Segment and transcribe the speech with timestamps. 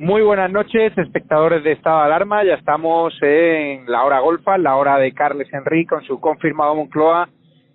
[0.00, 2.44] Muy buenas noches, espectadores de Estado de Alarma.
[2.44, 7.28] Ya estamos en la hora golfa, la hora de Carles Henry con su confirmado Moncloa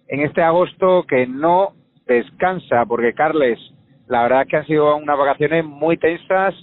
[0.07, 1.73] en este agosto que no
[2.07, 3.59] descansa, porque Carles,
[4.07, 6.55] la verdad es que han sido unas vacaciones muy tensas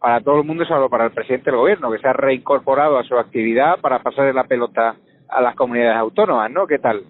[0.00, 3.04] para todo el mundo, salvo para el presidente del gobierno, que se ha reincorporado a
[3.04, 4.96] su actividad para pasar la pelota
[5.28, 6.66] a las comunidades autónomas, ¿no?
[6.66, 7.04] ¿Qué tal?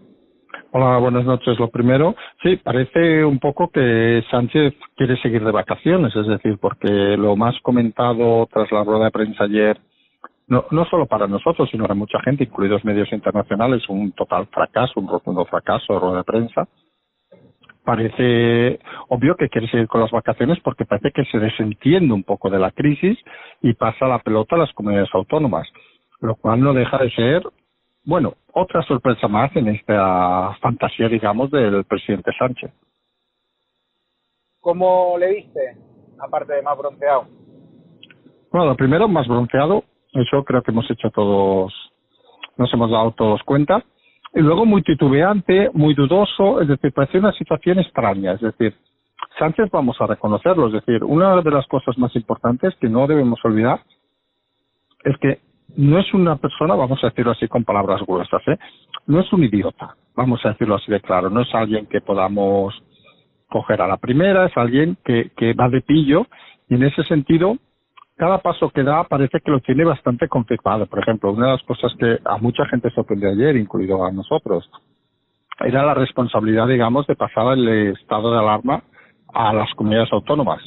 [0.72, 1.58] Hola, buenas noches.
[1.58, 7.16] Lo primero, sí, parece un poco que Sánchez quiere seguir de vacaciones, es decir, porque
[7.16, 9.78] lo más comentado tras la rueda de prensa ayer,
[10.48, 15.08] no, solo para nosotros, sino para mucha gente, incluidos medios internacionales, un total fracaso, un
[15.08, 16.68] rotundo fracaso de rueda de prensa.
[17.84, 22.50] Parece obvio que quiere seguir con las vacaciones porque parece que se desentiende un poco
[22.50, 23.18] de la crisis
[23.62, 25.68] y pasa la pelota a las comunidades autónomas,
[26.20, 27.42] lo cual no deja de ser
[28.06, 32.70] bueno, otra sorpresa más en esta fantasía, digamos, del presidente Sánchez.
[34.60, 35.76] ¿Cómo le viste,
[36.18, 37.26] aparte de más bronceado?
[38.50, 41.74] Bueno, lo primero, más bronceado, eso creo que hemos hecho todos,
[42.56, 43.84] nos hemos dado todos cuenta.
[44.34, 48.74] Y luego muy titubeante, muy dudoso, es decir, parece una situación extraña, es decir,
[49.38, 53.38] Sánchez vamos a reconocerlo, es decir, una de las cosas más importantes que no debemos
[53.44, 53.80] olvidar
[55.04, 55.40] es que
[55.76, 58.58] no es una persona, vamos a decirlo así con palabras gruesas, ¿eh?
[59.06, 62.74] no es un idiota, vamos a decirlo así de claro, no es alguien que podamos
[63.48, 66.26] coger a la primera, es alguien que, que va de pillo
[66.68, 67.56] y en ese sentido
[68.16, 70.86] cada paso que da parece que lo tiene bastante confirmado.
[70.86, 74.70] Por ejemplo, una de las cosas que a mucha gente sorprendió ayer, incluido a nosotros,
[75.60, 78.82] era la responsabilidad, digamos, de pasar el estado de alarma
[79.34, 80.62] a las comunidades autónomas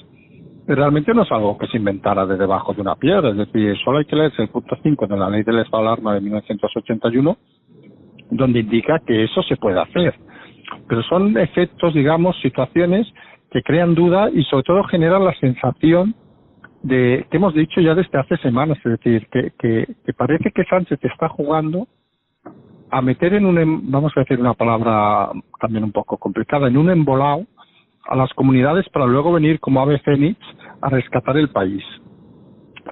[0.75, 4.00] realmente no es algo que se inventara de debajo de una piedra, es decir, solo
[4.00, 7.38] hay que leerse el punto 5 de la ley del estado de alarma de 1981,
[8.31, 10.13] donde indica que eso se puede hacer.
[10.88, 13.07] Pero son efectos, digamos, situaciones
[13.51, 16.13] que crean duda y sobre todo generan la sensación
[16.83, 20.63] de que hemos dicho ya desde hace semanas, es decir, que, que, que parece que
[20.65, 21.88] Sánchez está jugando
[22.92, 26.77] a meter en un, em, vamos a decir una palabra también un poco complicada, en
[26.77, 27.45] un embolado
[28.07, 30.39] a las comunidades para luego venir como ave fénix
[30.81, 31.83] a rescatar el país.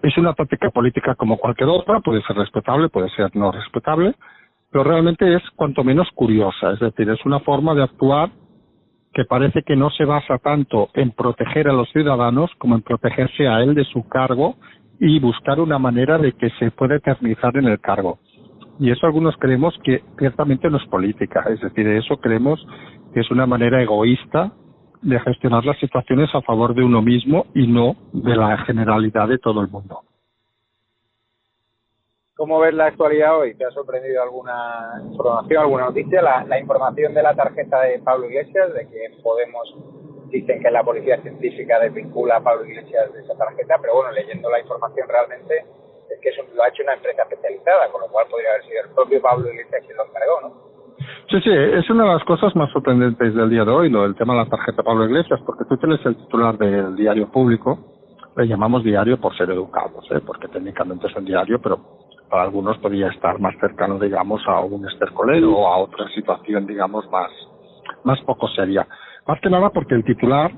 [0.03, 4.15] Es una táctica política como cualquier otra, puede ser respetable, puede ser no respetable,
[4.71, 8.29] pero realmente es cuanto menos curiosa, es decir, es una forma de actuar
[9.13, 13.47] que parece que no se basa tanto en proteger a los ciudadanos como en protegerse
[13.47, 14.55] a él de su cargo
[14.99, 18.19] y buscar una manera de que se pueda eternizar en el cargo.
[18.79, 22.63] Y eso algunos creemos que ciertamente no es política, es decir, eso creemos
[23.13, 24.51] que es una manera egoísta
[25.01, 29.37] de gestionar las situaciones a favor de uno mismo y no de la generalidad de
[29.37, 30.01] todo el mundo.
[32.35, 33.55] ¿Cómo ves la actualidad hoy?
[33.55, 36.21] ¿Te ha sorprendido alguna información, alguna noticia?
[36.21, 39.73] La, la información de la tarjeta de Pablo Iglesias, de que Podemos
[40.29, 44.49] dicen que la policía científica desvincula a Pablo Iglesias de esa tarjeta, pero bueno, leyendo
[44.49, 45.65] la información realmente
[46.09, 48.83] es que eso lo ha hecho una empresa especializada, con lo cual podría haber sido
[48.83, 50.76] el propio Pablo Iglesias quien lo encargó, ¿no?
[51.29, 54.15] Sí, sí, es una de las cosas más sorprendentes del día de hoy, lo del
[54.15, 57.97] tema de la tarjeta Pablo Iglesias, porque tú tienes el titular del diario público,
[58.35, 60.21] le llamamos diario por ser educados, ¿eh?
[60.25, 61.79] porque técnicamente es un diario, pero
[62.29, 67.09] para algunos podría estar más cercano, digamos, a un estercolero o a otra situación, digamos,
[67.11, 67.31] más,
[68.03, 68.87] más poco seria.
[69.27, 70.51] Más que nada porque el titular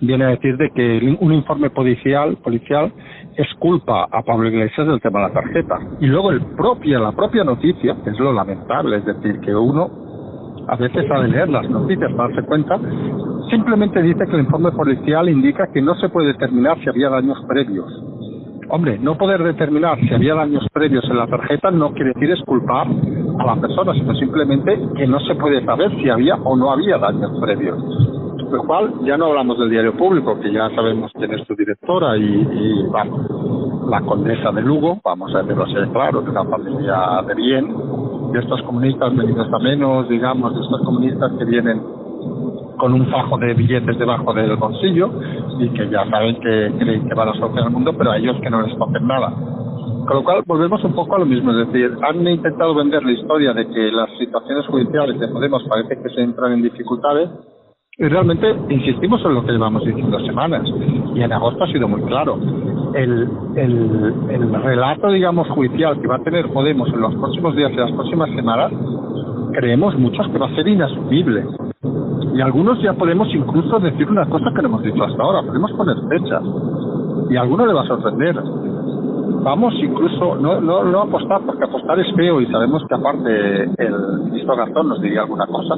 [0.00, 2.92] viene a decir de que un informe policial, policial
[3.36, 5.78] es culpa a Pablo Iglesias del tema de la tarjeta.
[6.00, 9.90] Y luego el propia, la propia noticia, que es lo lamentable, es decir, que uno
[10.68, 12.78] a veces ha de leer las noticias para darse cuenta,
[13.50, 17.38] simplemente dice que el informe policial indica que no se puede determinar si había daños
[17.46, 17.92] previos
[18.68, 22.86] Hombre, no poder determinar si había daños previos en la tarjeta no quiere decir esculpar
[23.38, 26.98] a la persona, sino simplemente que no se puede saber si había o no había
[26.98, 27.78] daños previos.
[28.54, 32.16] Lo cual ya no hablamos del diario público, que ya sabemos quién es su directora
[32.16, 32.86] y, y
[33.90, 37.74] la condesa de Lugo, vamos a decirlo así claro, de una familia de bien,
[38.30, 41.82] de estos comunistas venidos a menos, digamos, de estos comunistas que vienen
[42.78, 45.10] con un fajo de billetes debajo del bolsillo
[45.58, 48.36] y que ya saben que creen que van a solucionar el mundo, pero a ellos
[48.40, 49.32] que no les toquen nada.
[50.06, 53.12] Con lo cual volvemos un poco a lo mismo, es decir, han intentado vender la
[53.12, 57.30] historia de que las situaciones judiciales de Podemos parece que se entran en dificultades
[57.96, 60.62] y realmente insistimos en lo que llevamos diciendo semanas
[61.14, 62.38] y en agosto ha sido muy claro.
[62.94, 67.72] El, el, el relato, digamos, judicial que va a tener Podemos en los próximos días
[67.72, 68.72] y las próximas semanas,
[69.52, 71.44] creemos muchos que va a ser inasumible
[72.34, 75.70] y algunos ya podemos incluso decir una cosa que no hemos dicho hasta ahora, podemos
[75.72, 76.42] poner fechas.
[77.30, 78.34] Y a alguno le va a sorprender.
[79.44, 83.94] Vamos incluso, no, no, no apostar, porque apostar es feo y sabemos que aparte el
[84.24, 85.76] ministro Garzón nos diría alguna cosa,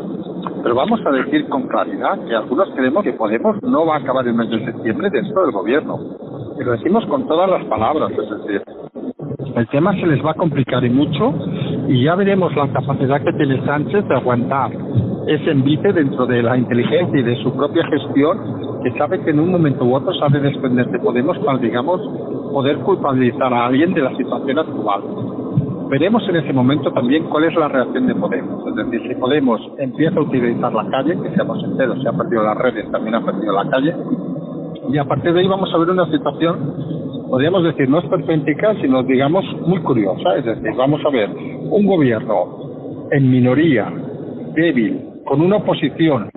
[0.67, 4.27] pero vamos a decir con claridad que algunos creemos que Podemos no va a acabar
[4.27, 5.97] el mes de septiembre dentro del gobierno.
[6.59, 8.63] Y lo decimos con todas las palabras, es decir,
[9.55, 11.33] el tema se les va a complicar y mucho
[11.87, 14.73] y ya veremos la capacidad que tiene Sánchez de aguantar
[15.29, 19.39] ese envite dentro de la inteligencia y de su propia gestión que sabe que en
[19.39, 22.01] un momento u otro sabe desprenderse Podemos para, digamos,
[22.53, 25.46] poder culpabilizar a alguien de la situación actual.
[25.89, 28.67] Veremos en ese momento también cuál es la reacción de Podemos.
[28.69, 32.43] Es decir, si Podemos empieza a utilizar la calle, que seamos enteros, se ha perdido
[32.43, 33.95] las redes, también ha perdido la calle,
[34.89, 38.75] y a partir de ahí vamos a ver una situación podríamos decir, no es perpéntica,
[38.81, 40.37] sino digamos muy curiosa.
[40.37, 43.93] Es decir, vamos a ver un gobierno en minoría,
[44.55, 46.31] débil, con una oposición,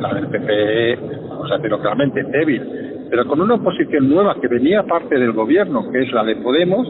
[0.00, 0.98] la del PP,
[1.28, 2.62] vamos a decirlo claramente, débil,
[3.10, 6.88] pero con una oposición nueva que venía parte del gobierno, que es la de Podemos,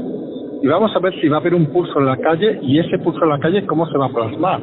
[0.63, 2.99] y vamos a ver si va a haber un pulso en la calle y ese
[2.99, 4.61] pulso en la calle cómo se va a plasmar.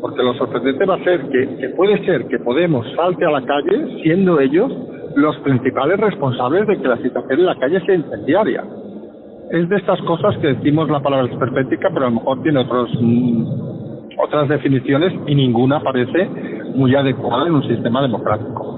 [0.00, 4.02] Porque lo sorprendente va a ser que, puede ser que Podemos salte a la calle
[4.02, 4.72] siendo ellos
[5.16, 8.64] los principales responsables de que la situación en la calle sea incendiaria.
[9.50, 12.90] Es de estas cosas que decimos la palabra esperpéntica, pero a lo mejor tiene otros,
[13.00, 13.44] mm,
[14.18, 16.28] otras definiciones y ninguna parece
[16.74, 18.73] muy adecuada en un sistema democrático.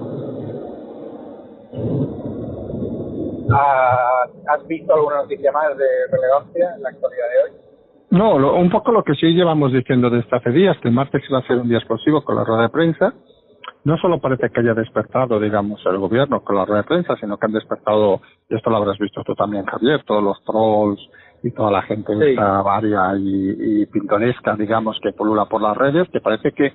[3.51, 7.61] ¿Has visto alguna noticia más de relevancia en la actualidad de hoy?
[8.11, 11.39] No, un poco lo que sí llevamos diciendo desde hace días, que el martes iba
[11.39, 13.15] a ser un día explosivo con la rueda de prensa,
[13.85, 17.37] no solo parece que haya despertado, digamos, el gobierno con la rueda de prensa, sino
[17.37, 21.01] que han despertado, y esto lo habrás visto tú también, Javier, todos los trolls
[21.43, 26.21] y toda la gente esta varia y, pintoresca, digamos, que polula por las redes, que
[26.21, 26.73] parece que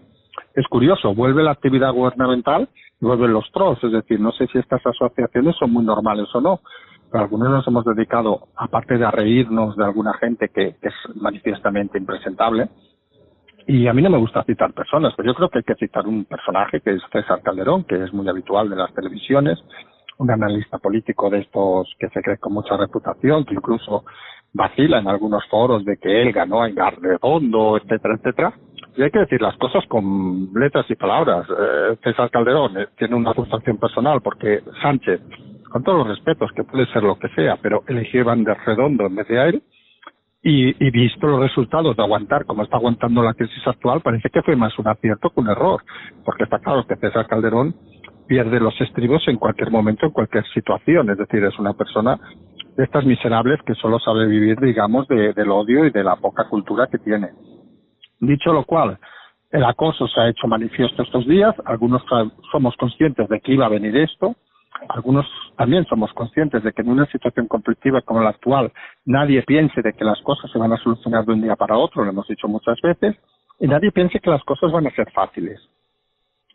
[0.56, 2.70] es curioso, vuelve la actividad gubernamental
[3.02, 6.42] y vuelven los trolls, es decir, no sé si estas asociaciones son muy normales o
[6.42, 6.62] no,
[7.12, 12.70] pero algunos nos hemos dedicado, aparte de reírnos de alguna gente que es manifiestamente impresentable,
[13.68, 16.08] y a mí no me gusta citar personas, pero yo creo que hay que citar
[16.08, 19.60] un personaje que es César Calderón, que es muy habitual de las televisiones,
[20.18, 24.04] un analista político de estos que se cree con mucha reputación, que incluso
[24.54, 28.54] vacila en algunos foros de que él ganó en Garredondo, etcétera, etcétera.
[28.96, 31.48] Y hay que decir las cosas con letras y palabras.
[31.50, 35.22] Eh, César Calderón eh, tiene una frustración personal porque Sánchez,
[35.70, 39.06] con todos los respetos, que puede ser lo que sea, pero eligió Van der Redondo
[39.06, 39.64] en vez de a él,
[40.44, 44.56] y, visto los resultados de aguantar como está aguantando la crisis actual, parece que fue
[44.56, 45.84] más un acierto que un error,
[46.26, 47.76] porque está claro que César Calderón
[48.28, 52.20] pierde los estribos en cualquier momento, en cualquier situación, es decir, es una persona
[52.76, 56.48] de estas miserables que solo sabe vivir, digamos, de, del odio y de la poca
[56.50, 57.30] cultura que tiene.
[58.22, 59.00] Dicho lo cual,
[59.52, 62.02] El acoso se ha hecho manifiesto estos días, algunos
[62.54, 64.36] somos conscientes de que iba a venir esto,
[64.88, 65.26] algunos
[65.58, 68.72] también somos conscientes de que en una situación conflictiva como la actual
[69.06, 72.06] nadie piense de que las cosas se van a solucionar de un día para otro,
[72.06, 73.18] lo hemos dicho muchas veces,
[73.60, 75.60] y nadie piense que las cosas van a ser fáciles.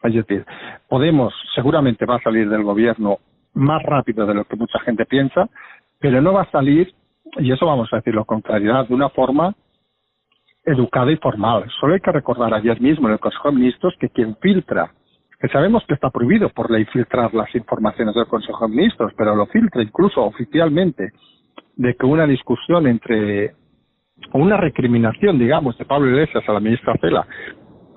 [0.03, 0.47] Es decir,
[0.89, 3.19] Podemos seguramente va a salir del gobierno
[3.53, 5.51] más rápido de lo que mucha gente piensa,
[5.99, 6.95] pero no va a salir,
[7.39, 9.55] y eso vamos a decirlo con claridad, de una forma
[10.67, 11.65] educada y formal.
[11.81, 14.93] Solo hay que recordar ayer mismo en el Consejo de Ministros que quien filtra
[15.39, 19.37] que sabemos que está prohibido por ley filtrar las informaciones del Consejo de Ministros, pero
[19.37, 21.13] lo filtra incluso oficialmente
[21.77, 23.55] de que una discusión entre
[24.33, 27.27] o una recriminación, digamos, de Pablo Iglesias a la ministra Cela,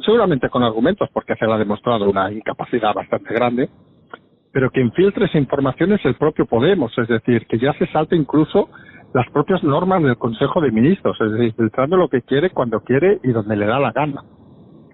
[0.05, 3.69] seguramente con argumentos, porque Cela ha demostrado una incapacidad bastante grande,
[4.51, 8.15] pero quien filtre esa información es el propio Podemos, es decir, que ya se salta
[8.17, 8.69] incluso
[9.13, 13.19] las propias normas del Consejo de Ministros, es decir, filtrando lo que quiere, cuando quiere
[13.23, 14.23] y donde le da la gana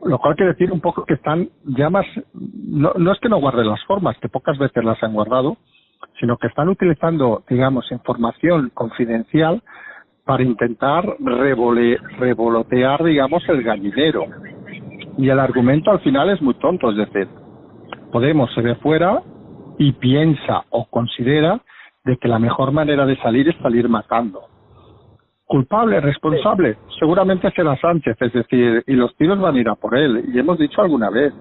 [0.05, 3.39] lo cual quiere decir un poco que están ya más, no, no es que no
[3.39, 5.57] guarden las formas, que pocas veces las han guardado,
[6.19, 9.63] sino que están utilizando, digamos, información confidencial
[10.23, 14.25] para intentar revole, revolotear, digamos, el gallinero.
[15.17, 17.27] Y el argumento al final es muy tonto, es decir,
[18.11, 19.23] Podemos se ve fuera
[19.77, 21.59] y piensa o considera
[22.05, 24.43] de que la mejor manera de salir es salir matando
[25.45, 29.97] culpable, responsable, seguramente será Sánchez, es decir, y los tiros van a ir a por
[29.97, 30.25] él.
[30.33, 31.33] Y hemos dicho alguna vez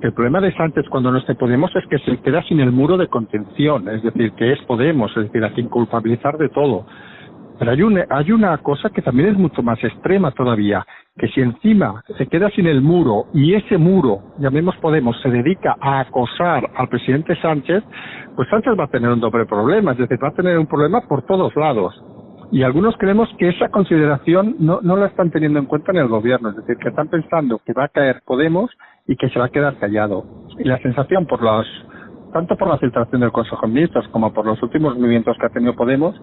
[0.00, 2.72] que el problema de Sánchez cuando no esté Podemos es que se queda sin el
[2.72, 6.86] muro de contención, es decir, que es Podemos, es decir, a quien culpabilizar de todo.
[7.58, 10.86] Pero hay una, hay una cosa que también es mucho más extrema todavía,
[11.16, 15.76] que si encima se queda sin el muro y ese muro, llamemos Podemos, se dedica
[15.80, 17.82] a acosar al presidente Sánchez,
[18.36, 21.00] pues Sánchez va a tener un doble problema, es decir, va a tener un problema
[21.08, 21.94] por todos lados
[22.50, 26.08] y algunos creemos que esa consideración no, no la están teniendo en cuenta en el
[26.08, 28.70] gobierno, es decir, que están pensando que va a caer Podemos
[29.06, 30.24] y que se va a quedar callado.
[30.58, 31.66] Y la sensación por los,
[32.32, 35.50] tanto por la filtración del Consejo de Ministros como por los últimos movimientos que ha
[35.50, 36.18] tenido Podemos,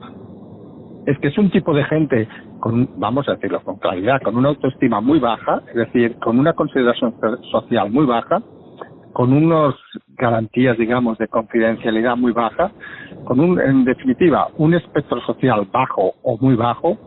[1.06, 2.28] es que es un tipo de gente
[2.60, 6.54] con, vamos a decirlo con claridad, con una autoestima muy baja, es decir, con una
[6.54, 7.14] consideración
[7.52, 8.42] social muy baja,
[9.14, 9.76] con unas
[10.18, 12.72] garantías, digamos, de confidencialidad muy baja,
[13.24, 16.98] con un, en definitiva, un espectro social bajo o muy bajo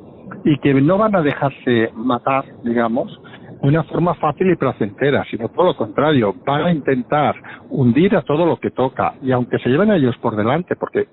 [0.45, 3.21] y que no van a dejarse matar, digamos,
[3.63, 7.35] de una forma fácil y placentera, sino todo lo contrario, van a intentar
[7.71, 11.09] hundir a todo lo que toca y aunque se lleven a ellos por delante, porque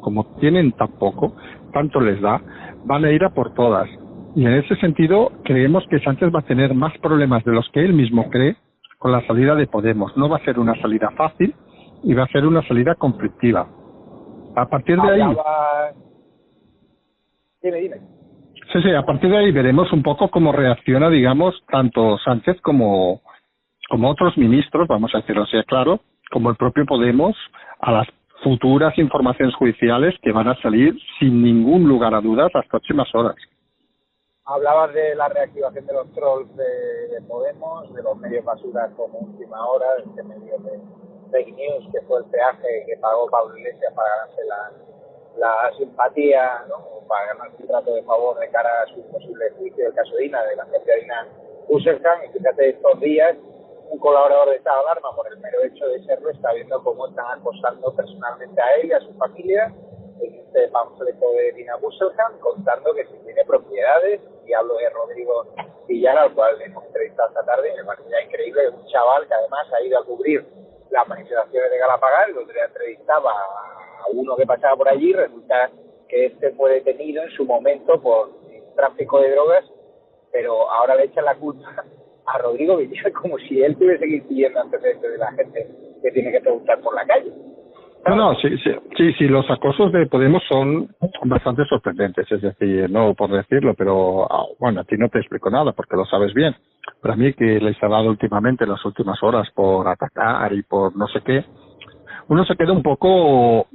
[0.00, 1.36] como tienen tan poco,
[1.72, 2.40] tanto les da,
[2.84, 3.88] van a ir a por todas.
[4.34, 7.80] Y en ese sentido, creemos que Sánchez va a tener más problemas de los que
[7.80, 8.56] él mismo cree
[8.98, 10.16] con la salida de Podemos.
[10.16, 11.54] No va a ser una salida fácil
[12.02, 13.66] y va a ser una salida conflictiva.
[14.56, 15.36] A partir de ahí.
[17.62, 17.96] Dime, dime.
[18.72, 23.20] Sí, sí, a partir de ahí veremos un poco cómo reacciona, digamos, tanto Sánchez como,
[23.88, 27.36] como otros ministros, vamos a decirlo así, claro, como el propio Podemos,
[27.80, 28.06] a las
[28.42, 33.36] futuras informaciones judiciales que van a salir sin ningún lugar a dudas las próximas horas
[34.50, 39.64] hablabas de la reactivación de los trolls de, Podemos, de los medios basura como última
[39.64, 40.80] hora, este medio de
[41.30, 44.72] fake news que fue el peaje que pagó Pablo Iglesias para ganarse la,
[45.36, 47.06] la simpatía, ¿no?
[47.06, 50.22] para ganarse un trato de favor de cara a su posible juicio del caso de
[50.22, 51.28] Dina, de la propia Dina
[51.68, 53.36] Husserkan, y fíjate estos días
[53.90, 57.08] un colaborador de estado de alarma por el mero hecho de serlo está viendo cómo
[57.08, 59.74] están acosando personalmente a él y a su familia
[60.20, 65.44] en este panfleto de Dina Busselham contando que si tiene propiedades, y hablo de Rodrigo
[65.88, 69.66] Villar, al cual hemos entrevistado esta tarde, me parece ya increíble, un chaval que además
[69.72, 70.46] ha ido a cubrir
[70.90, 75.70] las manifestaciones de Galapagar, donde le entrevistaba a uno que pasaba por allí, resulta
[76.08, 78.30] que este fue detenido en su momento por
[78.76, 79.64] tráfico de drogas,
[80.30, 81.84] pero ahora le echan la culpa
[82.34, 85.66] a Rodrigo Villar como si él tuviese que ir pidiendo antecedentes de la gente
[86.02, 87.32] que tiene que preguntar por la calle.
[88.06, 88.48] No, no, sí,
[88.96, 90.88] sí, sí, los acosos de Podemos son
[91.24, 95.50] bastante sorprendentes, es decir, no por decirlo, pero ah, bueno, a ti no te explico
[95.50, 96.54] nada porque lo sabes bien.
[97.02, 100.96] Pero a mí que les ha dado últimamente, las últimas horas, por atacar y por
[100.96, 101.44] no sé qué,
[102.28, 103.66] uno se queda un poco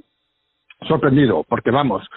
[0.88, 2.08] sorprendido, porque vamos,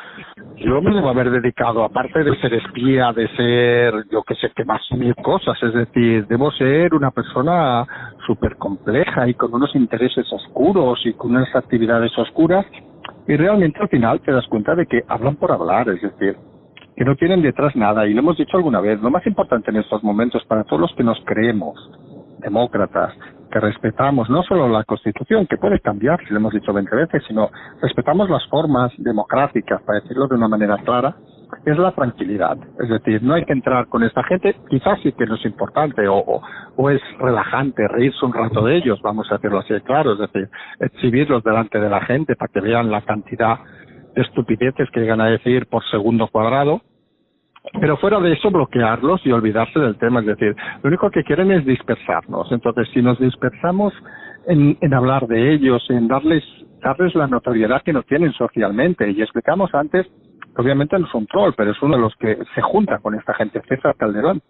[0.56, 4.64] yo me debo haber dedicado, aparte de ser espía, de ser, yo que sé, que
[4.64, 7.87] más mil cosas, es decir, debo ser una persona
[8.26, 12.66] súper compleja y con unos intereses oscuros y con unas actividades oscuras,
[13.26, 16.37] y realmente al final te das cuenta de que hablan por hablar, es decir,
[16.96, 19.76] que no tienen detrás nada, y lo hemos dicho alguna vez, lo más importante en
[19.76, 21.78] estos momentos para todos los que nos creemos
[22.40, 23.14] demócratas,
[23.50, 27.23] que respetamos no solo la Constitución, que puede cambiar, si lo hemos dicho 20 veces,
[27.26, 27.50] sino
[27.81, 31.17] respetamos las formas democráticas, para decirlo de una manera clara,
[31.64, 32.59] es la tranquilidad.
[32.78, 36.07] Es decir, no hay que entrar con esta gente, quizás sí que no es importante
[36.09, 36.43] o,
[36.76, 40.49] o, es relajante reírse un rato de ellos, vamos a decirlo así claro, es decir,
[40.81, 43.59] exhibirlos delante de la gente para que vean la cantidad
[44.14, 46.83] de estupideces que llegan a decir por segundo cuadrado.
[47.80, 50.20] Pero fuera de eso, bloquearlos y olvidarse del tema.
[50.20, 52.50] Es decir, lo único que quieren es dispersarnos.
[52.52, 53.92] Entonces, si nos dispersamos
[54.46, 56.44] en, en hablar de ellos, en darles,
[56.82, 60.06] darles la notoriedad que no tienen socialmente, y explicamos antes
[60.58, 63.32] obviamente no es un troll, pero es uno de los que se junta con esta
[63.34, 64.42] gente, César Calderón.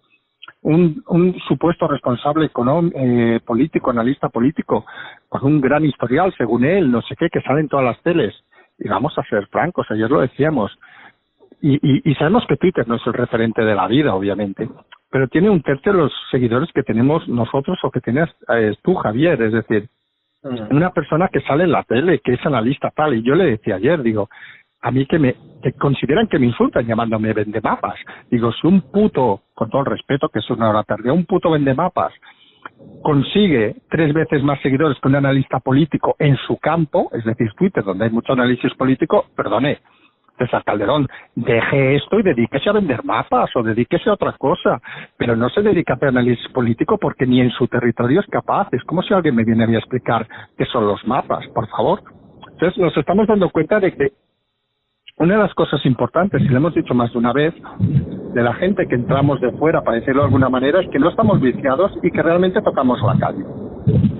[0.61, 4.85] Un, un supuesto responsable económico, eh, político, analista político,
[5.29, 8.35] con un gran historial, según él, no sé qué, que sale en todas las teles.
[8.77, 10.77] Y vamos a ser francos, ayer lo decíamos.
[11.61, 14.69] Y, y, y sabemos que Twitter no es el referente de la vida, obviamente,
[15.11, 18.95] pero tiene un tercio de los seguidores que tenemos nosotros o que tienes eh, tú,
[18.95, 19.41] Javier.
[19.41, 19.89] Es decir,
[20.43, 20.75] mm.
[20.75, 23.15] una persona que sale en la tele, que es analista tal.
[23.15, 24.29] Y yo le decía ayer, digo,
[24.81, 27.99] a mí que me que consideran que me insultan llamándome vendemapas.
[28.29, 31.51] Digo, si un puto, con todo el respeto que es una hora tarde, un puto
[31.51, 32.13] vendemapas
[33.01, 37.83] consigue tres veces más seguidores que un analista político en su campo, es decir, Twitter,
[37.83, 39.79] donde hay mucho análisis político, perdone,
[40.39, 44.81] César Calderón, deje esto y dedíquese a vender mapas o dedíquese a otra cosa,
[45.17, 48.69] pero no se dedica a análisis político porque ni en su territorio es capaz.
[48.71, 50.27] Es como si alguien me viene a explicar
[50.57, 52.01] qué son los mapas, por favor.
[52.53, 54.11] Entonces nos estamos dando cuenta de que
[55.17, 57.53] una de las cosas importantes, y lo hemos dicho más de una vez,
[58.33, 61.09] de la gente que entramos de fuera, para decirlo de alguna manera, es que no
[61.09, 63.43] estamos viciados y que realmente tocamos la calle.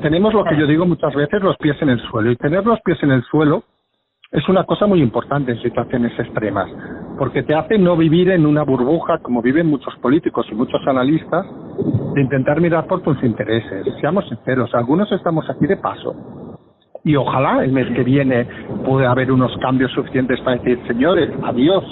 [0.01, 2.31] Tenemos lo que yo digo muchas veces, los pies en el suelo.
[2.31, 3.63] Y tener los pies en el suelo
[4.31, 6.69] es una cosa muy importante en situaciones extremas,
[7.17, 11.45] porque te hace no vivir en una burbuja como viven muchos políticos y muchos analistas,
[12.13, 13.87] de intentar mirar por tus intereses.
[13.99, 16.15] Seamos sinceros, algunos estamos aquí de paso
[17.03, 18.47] y ojalá el mes que viene
[18.85, 21.83] pueda haber unos cambios suficientes para decir, señores, adiós,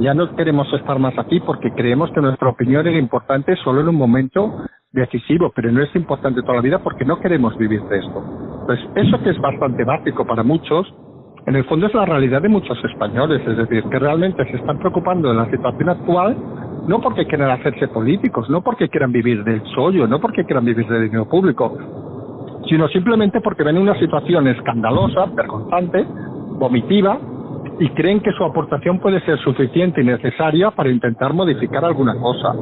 [0.00, 3.88] ya no queremos estar más aquí porque creemos que nuestra opinión era importante solo en
[3.88, 7.98] un momento decisivo, pero no es importante toda la vida porque no queremos vivir de
[7.98, 8.24] esto.
[8.66, 10.92] Pues eso que es bastante básico para muchos,
[11.46, 14.78] en el fondo es la realidad de muchos españoles, es decir, que realmente se están
[14.78, 16.36] preocupando de la situación actual
[16.86, 20.86] no porque quieran hacerse políticos, no porque quieran vivir del sollo, no porque quieran vivir
[20.86, 21.76] del dinero público,
[22.68, 26.04] sino simplemente porque ven una situación escandalosa, vergonzante,
[26.58, 27.18] vomitiva,
[27.78, 32.54] y creen que su aportación puede ser suficiente y necesaria para intentar modificar alguna cosa.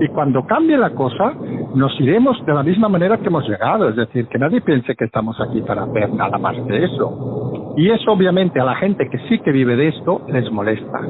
[0.00, 1.32] Y cuando cambie la cosa,
[1.74, 5.06] nos iremos de la misma manera que hemos llegado, es decir, que nadie piense que
[5.06, 7.57] estamos aquí para hacer nada más de eso.
[7.78, 11.00] Y eso obviamente a la gente que sí que vive de esto les molesta,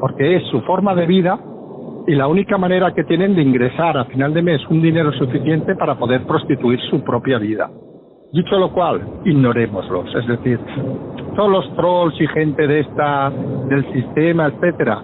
[0.00, 1.38] porque es su forma de vida
[2.08, 5.76] y la única manera que tienen de ingresar a final de mes un dinero suficiente
[5.76, 7.70] para poder prostituir su propia vida.
[8.32, 10.12] Dicho lo cual, ignorémoslos.
[10.16, 10.58] Es decir,
[11.36, 13.30] todos los trolls y gente de esta,
[13.68, 15.00] del sistema, etcétera,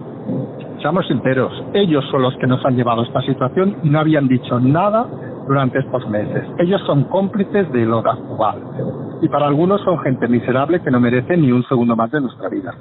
[0.82, 4.58] seamos sinceros, ellos son los que nos han llevado a esta situación no habían dicho
[4.58, 5.06] nada
[5.46, 6.44] durante estos meses.
[6.58, 8.62] Ellos son cómplices de lo actual.
[9.22, 12.48] Y para algunos son gente miserable que no merece ni un segundo más de nuestra
[12.48, 12.74] vida.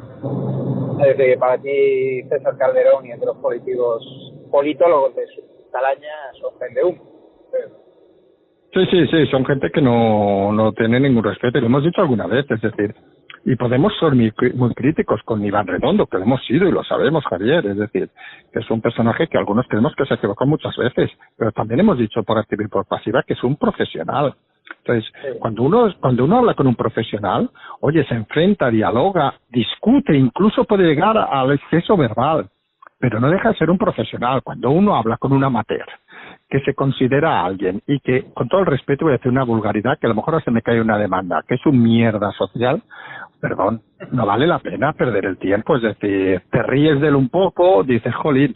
[0.99, 4.03] Es decir, para ti César Calderón y entre los políticos
[4.51, 6.53] politólogos de su talaña son
[6.85, 7.13] humo.
[8.73, 12.25] Sí, sí, sí, son gente que no, no tiene ningún respeto, lo hemos dicho alguna
[12.25, 12.95] vez, es decir,
[13.45, 16.83] y podemos ser muy, muy, críticos con Iván Redondo, que lo hemos sido y lo
[16.83, 18.09] sabemos, Javier, es decir,
[18.51, 21.97] que es un personaje que algunos creemos que se equivocó muchas veces, pero también hemos
[21.97, 24.33] dicho por activa y por pasiva que es un profesional.
[24.85, 27.49] Entonces, cuando uno, cuando uno habla con un profesional,
[27.81, 32.47] oye, se enfrenta, dialoga, discute, incluso puede llegar al exceso verbal,
[32.97, 34.41] pero no deja de ser un profesional.
[34.41, 35.85] Cuando uno habla con un amateur,
[36.49, 39.43] que se considera a alguien y que, con todo el respeto, voy a decir una
[39.43, 42.81] vulgaridad que a lo mejor se me cae una demanda, que es un mierda social,
[43.43, 43.81] perdón,
[44.13, 45.75] no vale la pena perder el tiempo.
[45.75, 48.55] Es decir, te ríes de él un poco, dices, jolín,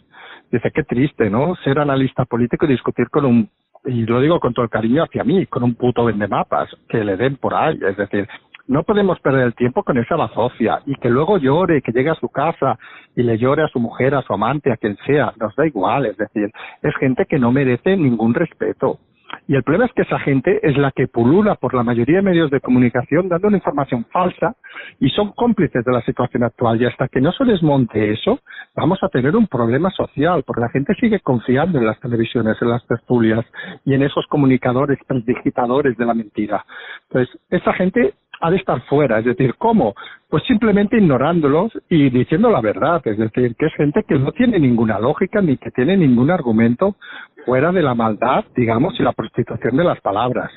[0.50, 1.54] dice, qué triste, ¿no?
[1.56, 3.50] Ser analista político y discutir con un,
[3.84, 7.18] y lo digo con todo el cariño hacia mí, con un puto vendemapas, que le
[7.18, 7.78] den por ahí.
[7.86, 8.26] Es decir,
[8.66, 12.14] no podemos perder el tiempo con esa bazofia y que luego llore, que llegue a
[12.14, 12.78] su casa
[13.14, 16.06] y le llore a su mujer, a su amante, a quien sea, nos da igual,
[16.06, 16.50] es decir,
[16.82, 19.00] es gente que no merece ningún respeto.
[19.46, 22.22] Y el problema es que esa gente es la que pulula por la mayoría de
[22.22, 24.56] medios de comunicación dando una información falsa
[25.00, 26.80] y son cómplices de la situación actual.
[26.80, 28.40] Y hasta que no se desmonte eso,
[28.74, 32.70] vamos a tener un problema social, porque la gente sigue confiando en las televisiones, en
[32.70, 33.44] las tertulias
[33.84, 36.64] y en esos comunicadores, digitadores de la mentira.
[37.08, 39.18] Entonces, esa gente ha de estar fuera.
[39.18, 39.94] Es decir, ¿cómo?
[40.28, 43.00] Pues simplemente ignorándolos y diciendo la verdad.
[43.04, 46.96] Es decir, que es gente que no tiene ninguna lógica ni que tiene ningún argumento
[47.44, 50.50] fuera de la maldad, digamos, y la prostitución de las palabras.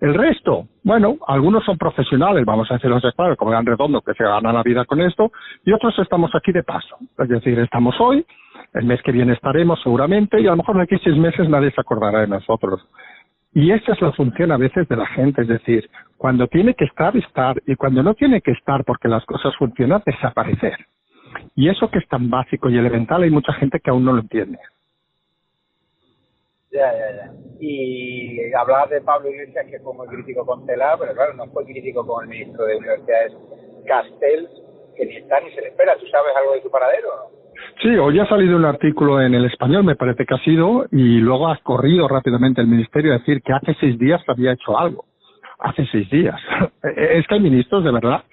[0.00, 4.24] El resto, bueno, algunos son profesionales, vamos a decirlo claro, como Gran Redondo, que se
[4.24, 5.32] gana la vida con esto,
[5.64, 6.96] y otros estamos aquí de paso.
[7.18, 8.26] Es decir, estamos hoy,
[8.74, 11.70] el mes que viene estaremos seguramente, y a lo mejor de aquí seis meses nadie
[11.70, 12.86] se acordará de nosotros.
[13.56, 15.88] Y esa es la función a veces de la gente, es decir,
[16.18, 20.02] cuando tiene que estar, estar, y cuando no tiene que estar porque las cosas funcionan,
[20.04, 20.76] desaparecer.
[21.54, 24.20] Y eso que es tan básico y elemental, hay mucha gente que aún no lo
[24.20, 24.58] entiende.
[26.70, 27.32] Ya, ya, ya.
[27.58, 31.64] Y hablabas de Pablo Iglesias, que fue muy crítico con CELA, pero claro, no fue
[31.64, 33.32] crítico con el ministro de Universidades
[33.86, 34.50] Castells,
[34.98, 35.96] que ni está ni se le espera.
[35.96, 37.30] ¿Tú sabes algo de su paradero?
[37.82, 41.18] Sí, hoy ha salido un artículo en el español, me parece que ha sido, y
[41.18, 45.04] luego ha corrido rápidamente el ministerio a decir que hace seis días había hecho algo.
[45.58, 46.40] Hace seis días.
[46.82, 48.24] es que hay ministros, de verdad,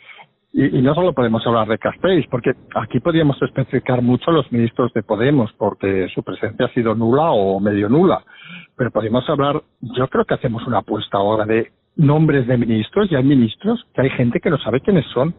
[0.51, 4.93] y, y, no solo podemos hablar de Castells, porque aquí podríamos especificar mucho los ministros
[4.93, 8.23] de Podemos, porque su presencia ha sido nula o medio nula
[8.75, 13.15] pero podemos hablar, yo creo que hacemos una apuesta ahora de nombres de ministros, y
[13.15, 15.33] hay ministros que hay gente que no sabe quiénes son.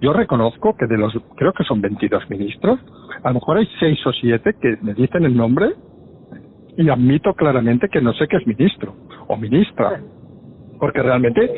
[0.00, 2.78] Yo reconozco que de los, creo que son 22 ministros,
[3.22, 5.72] a lo mejor hay 6 o 7 que me dicen el nombre
[6.76, 8.94] y admito claramente que no sé qué es ministro
[9.28, 10.00] o ministra.
[10.78, 11.50] Porque realmente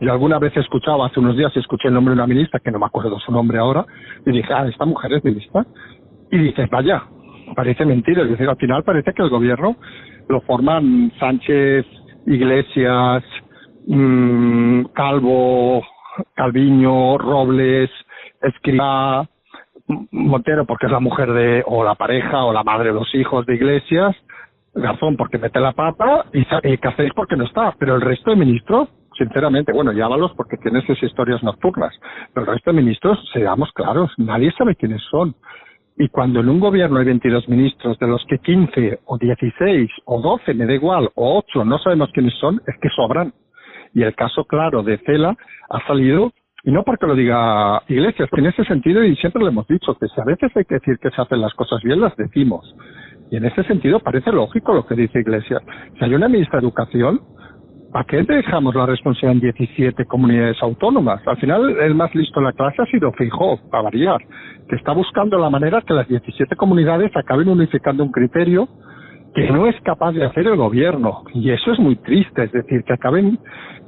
[0.00, 2.70] yo alguna vez he escuchado, hace unos días escuché el nombre de una ministra, que
[2.70, 3.84] no me acuerdo su nombre ahora,
[4.24, 5.66] y dije, ah, esta mujer es ministra.
[6.30, 7.02] Y dices, vaya,
[7.54, 8.22] parece mentira.
[8.22, 9.76] Es al final parece que el gobierno
[10.28, 11.84] lo forman Sánchez,
[12.26, 13.24] Iglesias,
[13.88, 15.82] mmm, Calvo,
[16.34, 17.90] Calviño, Robles,
[18.42, 19.26] Escriba,
[20.10, 23.44] Montero porque es la mujer de, o la pareja o la madre de los hijos
[23.46, 24.16] de Iglesias,
[24.74, 28.36] Garzón porque mete la papa y, y Cáceres porque no está, pero el resto de
[28.36, 31.92] ministros, sinceramente, bueno, llámalos porque tienen esas historias nocturnas,
[32.32, 35.34] pero el resto de ministros, seamos claros, nadie sabe quiénes son.
[35.98, 40.20] Y cuando en un gobierno hay 22 ministros, de los que 15 o 16 o
[40.20, 43.34] 12, me da igual, o 8, no sabemos quiénes son, es que sobran.
[43.94, 45.36] Y el caso claro de Cela
[45.68, 46.32] ha salido,
[46.64, 49.94] y no porque lo diga Iglesias, que en ese sentido, y siempre lo hemos dicho,
[49.94, 52.74] que si a veces hay que decir que se hacen las cosas bien, las decimos.
[53.30, 55.62] Y en ese sentido parece lógico lo que dice Iglesias.
[55.98, 57.20] Si hay una ministra de Educación,
[57.94, 61.20] ¿a qué dejamos la responsabilidad en 17 comunidades autónomas?
[61.26, 64.20] Al final, el más listo en la clase ha sido Feijóo, para variar,
[64.68, 68.68] que está buscando la manera que las 17 comunidades acaben unificando un criterio
[69.34, 71.22] que no es capaz de hacer el gobierno.
[71.34, 73.38] Y eso es muy triste, es decir, que acaben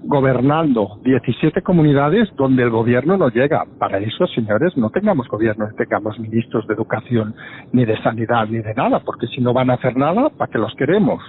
[0.05, 3.65] gobernando 17 comunidades donde el gobierno no llega.
[3.79, 7.35] Para eso, señores, no tengamos gobierno, no tengamos ministros de educación,
[7.73, 10.59] ni de sanidad, ni de nada, porque si no van a hacer nada, ¿para qué
[10.59, 11.23] los queremos?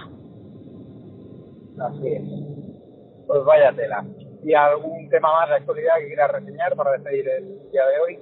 [1.80, 2.22] Así es.
[3.26, 4.04] Pues vaya tela.
[4.44, 8.18] ¿Y algún tema más de actualidad que quieras reseñar para despedir el día de hoy?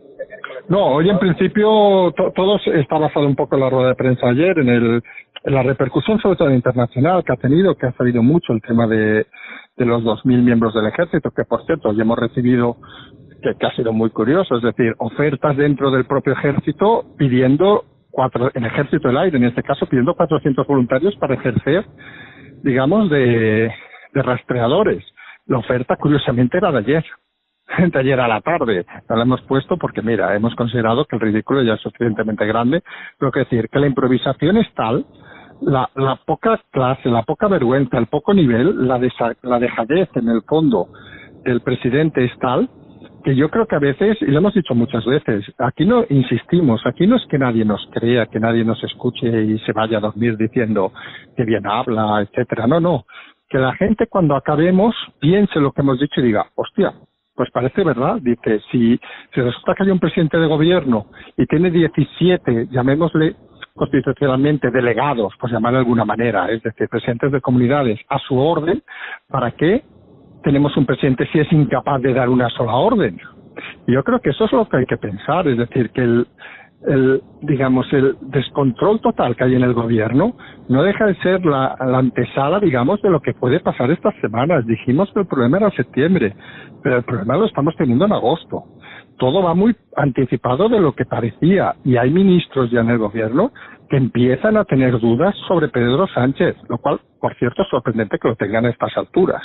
[0.68, 4.56] No, hoy en principio todo está basado un poco en la rueda de prensa ayer,
[4.60, 5.02] en, el,
[5.44, 9.26] la repercusión sobre todo internacional que ha tenido, que ha salido mucho el tema de,
[9.76, 12.76] de los 2.000 miembros del ejército, que por cierto ya hemos recibido,
[13.42, 18.50] que, que ha sido muy curioso, es decir, ofertas dentro del propio ejército pidiendo cuatro,
[18.54, 21.86] en ejército del aire, en este caso pidiendo 400 voluntarios para ejercer,
[22.62, 23.72] digamos, de
[24.12, 25.04] de rastreadores.
[25.46, 27.04] La oferta, curiosamente, era de ayer,
[27.90, 28.86] de ayer a la tarde.
[29.08, 32.82] No la hemos puesto porque, mira, hemos considerado que el ridículo ya es suficientemente grande.
[33.18, 35.04] Pero que decir que la improvisación es tal,
[35.62, 39.00] la, la poca clase, la poca vergüenza, el poco nivel, la,
[39.42, 40.88] la dejadez en el fondo
[41.44, 42.68] del presidente es tal
[43.24, 46.84] que yo creo que a veces, y lo hemos dicho muchas veces, aquí no insistimos,
[46.84, 50.00] aquí no es que nadie nos crea, que nadie nos escuche y se vaya a
[50.00, 50.92] dormir diciendo
[51.36, 52.66] que bien habla, etcétera.
[52.66, 53.04] No, no
[53.52, 56.94] que la gente cuando acabemos piense lo que hemos dicho y diga, hostia,
[57.34, 58.16] pues parece verdad.
[58.22, 58.98] Dice, si,
[59.34, 63.36] si resulta que hay un presidente de gobierno y tiene 17, llamémosle
[63.74, 68.82] constitucionalmente delegados, pues llamar de alguna manera, es decir, presidentes de comunidades a su orden,
[69.28, 69.82] ¿para qué
[70.42, 73.18] tenemos un presidente si es incapaz de dar una sola orden?
[73.86, 76.26] Yo creo que eso es lo que hay que pensar, es decir, que el,
[76.86, 80.34] el, digamos, el descontrol total que hay en el gobierno
[80.68, 84.66] no deja de ser la, la, antesala, digamos, de lo que puede pasar estas semanas.
[84.66, 86.34] Dijimos que el problema era septiembre,
[86.82, 88.64] pero el problema lo estamos teniendo en agosto.
[89.22, 93.52] Todo va muy anticipado de lo que parecía y hay ministros ya en el gobierno
[93.88, 98.26] que empiezan a tener dudas sobre Pedro Sánchez, lo cual, por cierto, es sorprendente que
[98.26, 99.40] lo tengan a estas alturas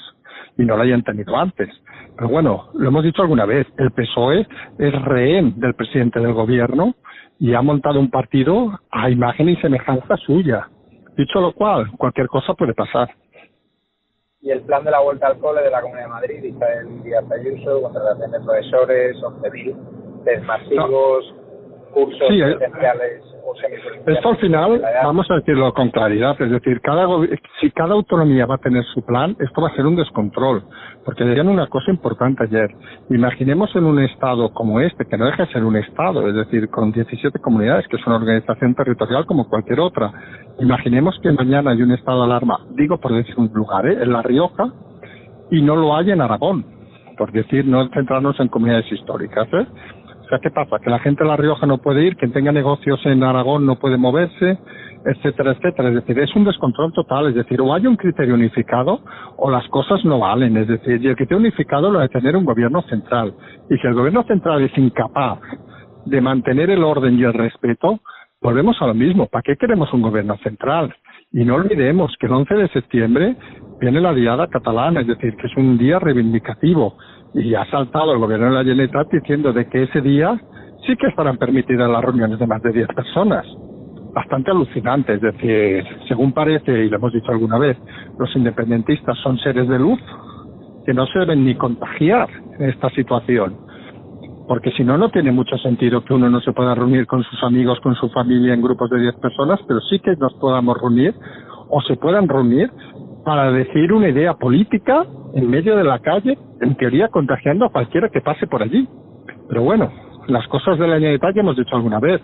[0.58, 1.70] y no lo hayan tenido antes.
[2.16, 4.48] Pero bueno, lo hemos dicho alguna vez, el PSOE
[4.80, 6.96] es rehén del presidente del gobierno
[7.38, 10.70] y ha montado un partido a imagen y semejanza suya.
[11.16, 13.10] Dicho lo cual, cualquier cosa puede pasar.
[14.40, 17.26] Y el plan de la vuelta al cole de la Comunidad de Madrid, Isabel Díaz
[17.32, 21.34] Ayuso, contratación de profesores, 11.000 test masivos,
[21.98, 22.56] cursos Sí, eh.
[22.56, 24.18] presenciales o semipresenciales.
[24.18, 27.08] Esto al final, vamos a decirlo con claridad, es decir, cada
[27.60, 30.64] si cada autonomía va a tener su plan, esto va a ser un descontrol,
[31.04, 32.70] porque decían una cosa importante ayer.
[33.10, 36.70] Imaginemos en un estado como este, que no deja de ser un estado, es decir,
[36.70, 40.12] con 17 comunidades, que es una organización territorial como cualquier otra.
[40.60, 43.98] Imaginemos que mañana hay un estado de alarma, digo por decir un lugar, ¿eh?
[44.02, 44.72] en La Rioja,
[45.50, 46.66] y no lo hay en Aragón,
[47.18, 49.66] por decir, no centrarnos en comunidades históricas, ¿eh?
[50.28, 50.80] O sea, ¿qué pasa?
[50.80, 53.80] Que la gente de La Rioja no puede ir, quien tenga negocios en Aragón no
[53.80, 54.60] puede moverse,
[55.06, 55.88] etcétera, etcétera.
[55.88, 57.28] Es decir, es un descontrol total.
[57.30, 59.00] Es decir, o hay un criterio unificado
[59.38, 60.58] o las cosas no valen.
[60.58, 63.36] Es decir, y el criterio unificado lo de tener un gobierno central.
[63.70, 65.40] Y si el gobierno central es incapaz
[66.06, 68.02] de mantener el orden y el respeto,
[68.42, 69.28] volvemos a lo mismo.
[69.28, 70.94] ¿Para qué queremos un gobierno central?
[71.32, 73.38] Y no olvidemos que el 11 de septiembre
[73.80, 76.98] viene la diada catalana, es decir, que es un día reivindicativo.
[77.38, 80.40] Y ha saltado el gobierno de la Generalitat diciendo de que ese día
[80.86, 83.46] sí que estarán permitidas las reuniones de más de 10 personas.
[84.14, 87.78] Bastante alucinante, es decir, según parece, y lo hemos dicho alguna vez,
[88.18, 90.00] los independentistas son seres de luz
[90.86, 92.28] que no se deben ni contagiar
[92.60, 93.68] en esta situación
[94.48, 97.44] porque si no, no tiene mucho sentido que uno no se pueda reunir con sus
[97.44, 101.14] amigos, con su familia en grupos de 10 personas, pero sí que nos podamos reunir
[101.70, 102.72] o se puedan reunir
[103.28, 108.08] para decir una idea política en medio de la calle, en teoría contagiando a cualquiera
[108.08, 108.88] que pase por allí.
[109.50, 109.92] Pero bueno,
[110.28, 112.22] las cosas de la Generalitat ya hemos dicho alguna vez.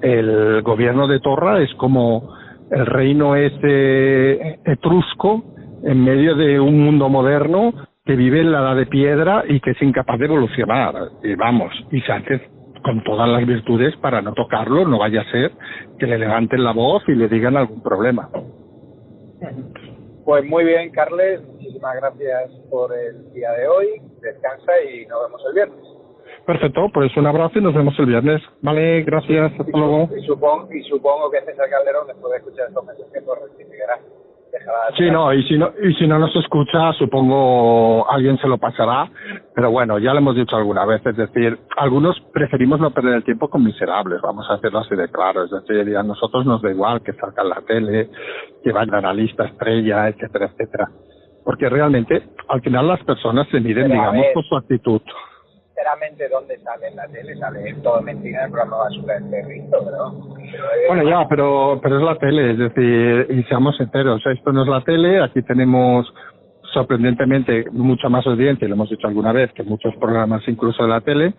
[0.00, 2.32] El gobierno de Torra es como
[2.70, 5.44] el reino ese etrusco
[5.82, 7.74] en medio de un mundo moderno
[8.06, 10.94] que vive en la edad de piedra y que es incapaz de evolucionar.
[11.22, 12.40] Y vamos, y Sánchez
[12.82, 15.52] con todas las virtudes para no tocarlo, no vaya a ser
[15.98, 18.30] que le levanten la voz y le digan algún problema.
[20.28, 24.02] Pues muy bien, Carles, muchísimas gracias por el día de hoy.
[24.20, 25.86] Descansa y nos vemos el viernes.
[26.44, 28.42] Perfecto, pues un abrazo y nos vemos el viernes.
[28.60, 30.10] Vale, gracias, hasta luego.
[30.14, 34.00] Y supongo, y supongo que César Calderón, después de escuchar estos mensajes, rectificará.
[34.52, 38.58] Dejará Sí, no, y si no, y si no nos escucha, supongo alguien se lo
[38.58, 39.10] pasará,
[39.54, 43.24] pero bueno, ya lo hemos dicho alguna vez, es decir, algunos preferimos no perder el
[43.24, 46.70] tiempo con miserables, vamos a hacerlo así de claro, es decir, a nosotros nos da
[46.70, 48.10] igual que salga en la tele,
[48.62, 50.88] que vayan a la lista estrella, etcétera, etcétera,
[51.44, 55.02] porque realmente al final las personas se miden, digamos, por su actitud.
[55.78, 57.36] Sinceramente, ¿dónde sale en la tele?
[57.36, 60.34] Sale todo mentira en el programa Basura del Perrito, ¿no?
[60.34, 64.52] Pero, eh, Bueno, ya, pero, pero es la tele, es decir, y seamos sinceros, esto
[64.52, 66.12] no es la tele, aquí tenemos
[66.72, 71.00] sorprendentemente mucha más audiencia, lo hemos dicho alguna vez, que muchos programas incluso de la
[71.00, 71.34] tele,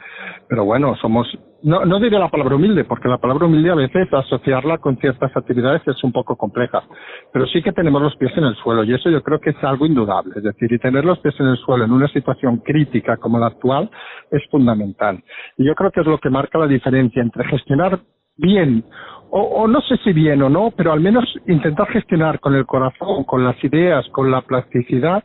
[0.47, 1.27] pero bueno, somos,
[1.63, 5.35] no, no diré la palabra humilde, porque la palabra humilde a veces asociarla con ciertas
[5.35, 6.83] actividades es un poco compleja,
[7.31, 9.63] pero sí que tenemos los pies en el suelo, y eso yo creo que es
[9.63, 13.17] algo indudable, es decir, y tener los pies en el suelo en una situación crítica
[13.17, 13.89] como la actual
[14.31, 15.23] es fundamental.
[15.57, 17.99] Y yo creo que es lo que marca la diferencia entre gestionar
[18.39, 18.84] bien,
[19.32, 23.23] o, no sé si bien o no, pero al menos intentar gestionar con el corazón,
[23.25, 25.23] con las ideas, con la plasticidad,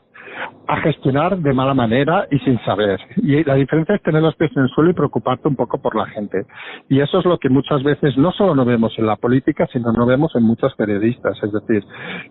[0.66, 3.00] a gestionar de mala manera y sin saber.
[3.16, 5.94] Y la diferencia es tener los pies en el suelo y preocuparte un poco por
[5.94, 6.44] la gente.
[6.88, 9.92] Y eso es lo que muchas veces no solo no vemos en la política, sino
[9.92, 11.38] no vemos en muchos periodistas.
[11.42, 11.82] Es decir,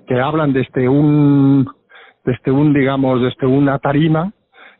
[0.05, 1.67] que hablan desde un,
[2.25, 4.31] desde un, digamos, desde una tarima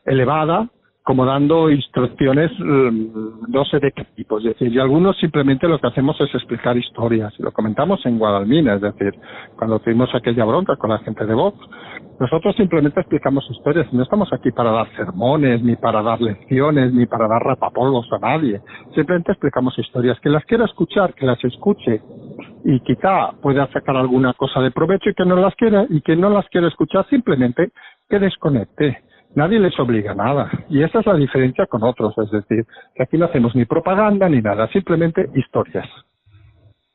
[0.06, 0.70] elevada,
[1.04, 5.80] como dando instrucciones mm, no sé de qué tipo, es decir, y algunos simplemente lo
[5.80, 9.14] que hacemos es explicar historias, y lo comentamos en Guadalmina, es decir,
[9.58, 11.58] cuando tuvimos aquella bronca con la gente de Vox,
[12.20, 17.06] nosotros simplemente explicamos historias, no estamos aquí para dar sermones, ni para dar lecciones, ni
[17.06, 18.62] para dar rapapolvos a nadie,
[18.96, 22.02] simplemente explicamos historias, que las quiera escuchar, que las escuche,
[22.64, 26.16] y quizá pueda sacar alguna cosa de provecho y que no las quiera, y que
[26.16, 27.72] no las quiera escuchar simplemente
[28.10, 29.13] que desconecte.
[29.36, 30.52] Nadie les obliga a nada.
[30.70, 32.16] Y esa es la diferencia con otros.
[32.18, 35.88] Es decir, que aquí no hacemos ni propaganda ni nada, simplemente historias.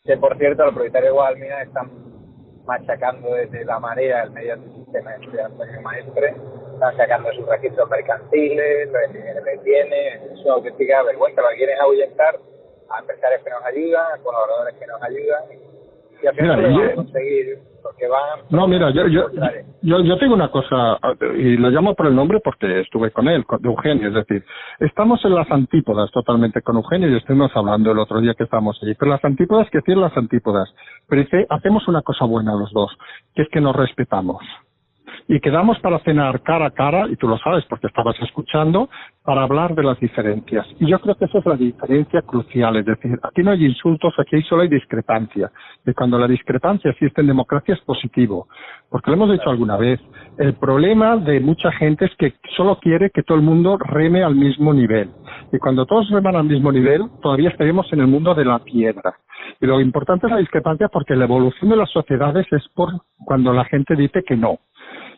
[0.04, 1.90] Que por cierto, los propietarios de Guadalmina están
[2.68, 6.34] machacando desde la marea el mediante sistema de estudiantes maestre,
[6.74, 12.36] están sacando sus registros mercantiles, lo viene, es una auténtica vergüenza, lo quieren ahuyentar
[12.90, 15.44] a empresarios que nos ayudan, a colaboradores que nos ayudan,
[16.22, 18.40] y al final a conseguir, porque van...
[18.50, 19.30] No, mira, yo, yo,
[19.82, 20.98] yo, yo tengo una cosa,
[21.36, 24.44] y lo llamo por el nombre porque estuve con él, con Eugenio, es decir,
[24.78, 28.78] estamos en las antípodas totalmente con Eugenio y estuvimos hablando el otro día que estábamos
[28.82, 30.68] allí, pero las antípodas, que decir las antípodas,
[31.08, 32.94] pero dice, hacemos una cosa buena los dos,
[33.34, 34.42] que es que nos respetamos.
[35.30, 38.88] Y quedamos para cenar cara a cara, y tú lo sabes porque estabas escuchando,
[39.22, 40.66] para hablar de las diferencias.
[40.80, 44.14] Y yo creo que esa es la diferencia crucial, es decir, aquí no hay insultos,
[44.18, 45.50] aquí solo hay discrepancia.
[45.84, 48.48] Y cuando la discrepancia existe en democracia es positivo.
[48.88, 50.00] Porque lo hemos dicho alguna vez,
[50.38, 54.34] el problema de mucha gente es que solo quiere que todo el mundo reme al
[54.34, 55.10] mismo nivel.
[55.52, 59.14] Y cuando todos reman al mismo nivel, todavía estaríamos en el mundo de la piedra.
[59.60, 62.90] Y lo importante es la discrepancia porque la evolución de las sociedades es por
[63.24, 64.58] cuando la gente dice que no.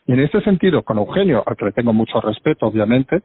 [0.07, 3.23] Y en este sentido, con Eugenio, al que le tengo mucho respeto, obviamente,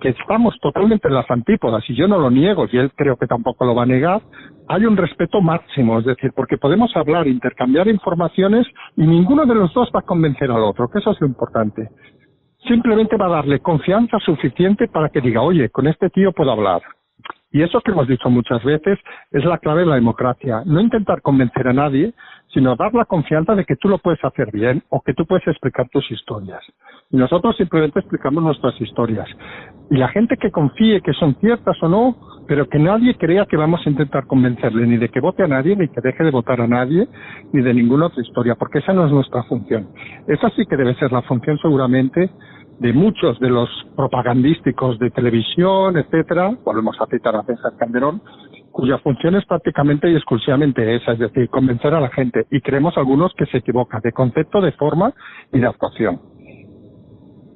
[0.00, 3.26] que estamos totalmente en las antípodas, y yo no lo niego, y él creo que
[3.26, 4.22] tampoco lo va a negar,
[4.68, 9.72] hay un respeto máximo, es decir, porque podemos hablar, intercambiar informaciones, y ninguno de los
[9.74, 11.88] dos va a convencer al otro, que eso es lo importante.
[12.66, 16.82] Simplemente va a darle confianza suficiente para que diga, oye, con este tío puedo hablar.
[17.54, 18.98] Y eso que hemos dicho muchas veces
[19.30, 20.62] es la clave de la democracia.
[20.66, 22.12] No intentar convencer a nadie,
[22.52, 25.46] sino dar la confianza de que tú lo puedes hacer bien o que tú puedes
[25.46, 26.60] explicar tus historias.
[27.12, 29.28] Y nosotros simplemente explicamos nuestras historias.
[29.88, 32.16] Y la gente que confíe que son ciertas o no,
[32.48, 35.76] pero que nadie crea que vamos a intentar convencerle ni de que vote a nadie,
[35.76, 37.06] ni que deje de votar a nadie,
[37.52, 39.90] ni de ninguna otra historia, porque esa no es nuestra función.
[40.26, 42.30] Esa sí que debe ser la función seguramente
[42.78, 48.20] de muchos de los propagandísticos de televisión, etcétera, volvemos a citar a César Calderón,
[48.72, 52.46] cuya función es prácticamente y exclusivamente esa, es decir, convencer a la gente.
[52.50, 55.12] Y creemos algunos que se equivoca de concepto, de forma
[55.52, 56.20] y de actuación.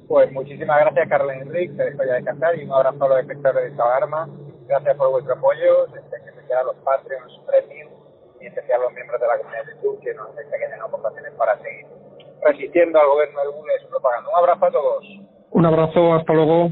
[0.07, 3.63] Pues muchísimas gracias, Carlos Enrique, te dejo ya descansar y un abrazo a los espectadores
[3.63, 4.27] de esta.
[4.67, 7.91] Gracias por vuestro apoyo, en especial a los Patreons, Premium
[8.41, 11.31] y especial a los miembros de la comunidad de YouTube que nos que tienen aportaciones
[11.33, 11.85] para seguir
[12.43, 14.29] resistiendo al gobierno del Google y su propaganda.
[14.29, 15.05] Un abrazo a todos.
[15.51, 16.71] Un abrazo, hasta luego.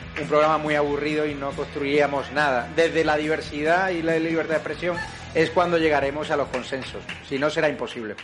[0.19, 2.67] un programa muy aburrido y no construiríamos nada.
[2.75, 4.97] Desde la diversidad y la libertad de expresión
[5.33, 7.01] es cuando llegaremos a los consensos.
[7.27, 8.15] Si no, será imposible.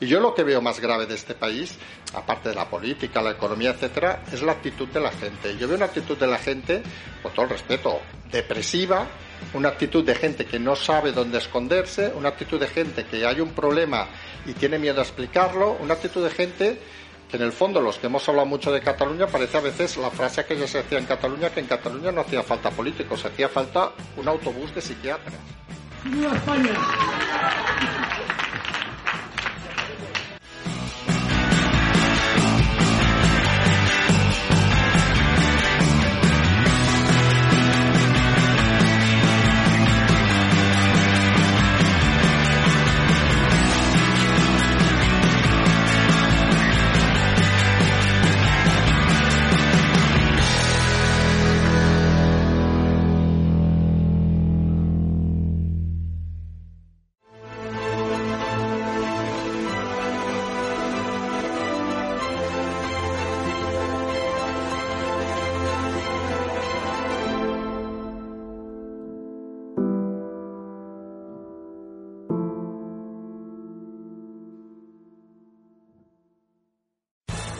[0.00, 1.76] Y yo lo que veo más grave de este país,
[2.14, 5.56] aparte de la política, la economía, etcétera, es la actitud de la gente.
[5.58, 6.82] Yo veo una actitud de la gente,
[7.20, 9.08] con todo el respeto, depresiva,
[9.54, 13.40] una actitud de gente que no sabe dónde esconderse, una actitud de gente que hay
[13.40, 14.06] un problema
[14.46, 16.80] y tiene miedo a explicarlo, una actitud de gente
[17.28, 20.10] que en el fondo los que hemos hablado mucho de Cataluña parece a veces la
[20.10, 23.48] frase que ya se decía en Cataluña que en Cataluña no hacía falta políticos, hacía
[23.48, 25.34] falta un autobús de psiquiatras.